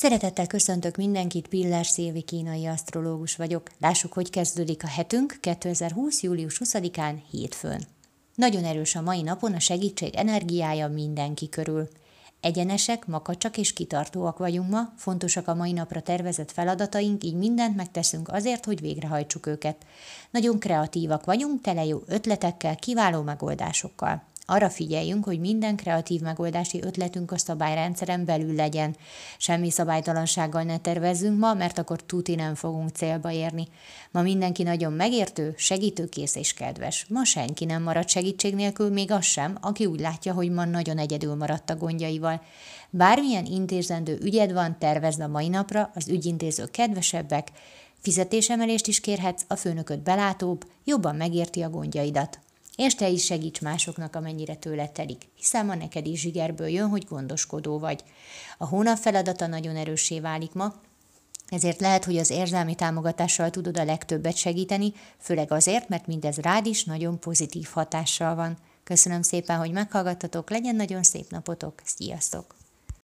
Szeretettel 0.00 0.46
köszöntök 0.46 0.96
mindenkit, 0.96 1.48
Pillás 1.48 1.86
Szilvi 1.86 2.22
kínai 2.22 2.66
asztrológus 2.66 3.36
vagyok. 3.36 3.70
Lássuk, 3.80 4.12
hogy 4.12 4.30
kezdődik 4.30 4.84
a 4.84 4.86
hetünk 4.86 5.38
2020. 5.40 6.22
július 6.22 6.60
20-án 6.64 7.14
hétfőn. 7.30 7.82
Nagyon 8.34 8.64
erős 8.64 8.94
a 8.94 9.00
mai 9.00 9.22
napon 9.22 9.54
a 9.54 9.58
segítség 9.58 10.14
energiája 10.14 10.88
mindenki 10.88 11.48
körül. 11.48 11.88
Egyenesek, 12.40 13.06
makacsak 13.06 13.56
és 13.56 13.72
kitartóak 13.72 14.38
vagyunk 14.38 14.70
ma, 14.70 14.92
fontosak 14.96 15.48
a 15.48 15.54
mai 15.54 15.72
napra 15.72 16.00
tervezett 16.00 16.52
feladataink, 16.52 17.24
így 17.24 17.36
mindent 17.36 17.76
megteszünk 17.76 18.28
azért, 18.28 18.64
hogy 18.64 18.80
végrehajtsuk 18.80 19.46
őket. 19.46 19.76
Nagyon 20.30 20.58
kreatívak 20.58 21.24
vagyunk, 21.24 21.60
tele 21.60 21.84
jó 21.84 22.02
ötletekkel, 22.06 22.76
kiváló 22.76 23.22
megoldásokkal. 23.22 24.22
Arra 24.50 24.70
figyeljünk, 24.70 25.24
hogy 25.24 25.40
minden 25.40 25.76
kreatív 25.76 26.20
megoldási 26.20 26.82
ötletünk 26.82 27.32
a 27.32 27.38
szabályrendszeren 27.38 28.24
belül 28.24 28.54
legyen. 28.54 28.96
Semmi 29.38 29.70
szabálytalansággal 29.70 30.62
ne 30.62 30.78
tervezzünk 30.78 31.38
ma, 31.38 31.54
mert 31.54 31.78
akkor 31.78 32.02
tuti 32.02 32.34
nem 32.34 32.54
fogunk 32.54 32.88
célba 32.88 33.30
érni. 33.30 33.68
Ma 34.10 34.22
mindenki 34.22 34.62
nagyon 34.62 34.92
megértő, 34.92 35.54
segítőkész 35.56 36.34
és 36.34 36.52
kedves. 36.52 37.06
Ma 37.08 37.24
senki 37.24 37.64
nem 37.64 37.82
marad 37.82 38.08
segítség 38.08 38.54
nélkül, 38.54 38.90
még 38.90 39.10
az 39.10 39.24
sem, 39.24 39.56
aki 39.60 39.86
úgy 39.86 40.00
látja, 40.00 40.32
hogy 40.32 40.50
ma 40.50 40.64
nagyon 40.64 40.98
egyedül 40.98 41.34
maradt 41.34 41.70
a 41.70 41.76
gondjaival. 41.76 42.42
Bármilyen 42.90 43.44
intézendő 43.44 44.18
ügyed 44.22 44.52
van, 44.52 44.76
tervezd 44.78 45.20
a 45.20 45.28
mai 45.28 45.48
napra, 45.48 45.90
az 45.94 46.08
ügyintézők 46.08 46.70
kedvesebbek, 46.70 47.48
Fizetésemelést 48.02 48.86
is 48.86 49.00
kérhetsz, 49.00 49.44
a 49.48 49.56
főnököd 49.56 49.98
belátóbb, 49.98 50.64
jobban 50.84 51.16
megérti 51.16 51.62
a 51.62 51.70
gondjaidat 51.70 52.40
és 52.80 52.94
te 52.94 53.08
is 53.08 53.24
segíts 53.24 53.60
másoknak, 53.60 54.16
amennyire 54.16 54.54
tőle 54.54 54.88
telik, 54.88 55.22
hiszen 55.34 55.66
ma 55.66 55.74
neked 55.74 56.06
is 56.06 56.20
zsigerből 56.20 56.68
jön, 56.68 56.88
hogy 56.88 57.06
gondoskodó 57.08 57.78
vagy. 57.78 58.04
A 58.58 58.66
hónap 58.66 58.98
feladata 58.98 59.46
nagyon 59.46 59.76
erőssé 59.76 60.20
válik 60.20 60.52
ma, 60.52 60.74
ezért 61.48 61.80
lehet, 61.80 62.04
hogy 62.04 62.16
az 62.16 62.30
érzelmi 62.30 62.74
támogatással 62.74 63.50
tudod 63.50 63.78
a 63.78 63.84
legtöbbet 63.84 64.36
segíteni, 64.36 64.92
főleg 65.18 65.52
azért, 65.52 65.88
mert 65.88 66.06
mindez 66.06 66.36
rád 66.36 66.66
is 66.66 66.84
nagyon 66.84 67.18
pozitív 67.18 67.68
hatással 67.72 68.34
van. 68.34 68.56
Köszönöm 68.84 69.22
szépen, 69.22 69.58
hogy 69.58 69.72
meghallgattatok, 69.72 70.50
legyen 70.50 70.76
nagyon 70.76 71.02
szép 71.02 71.30
napotok, 71.30 71.82
sziasztok! 71.84 72.54